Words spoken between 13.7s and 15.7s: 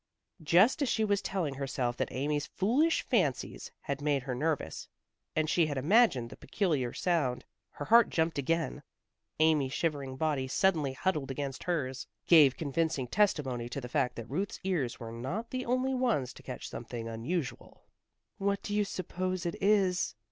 the fact that Ruth's ears were not the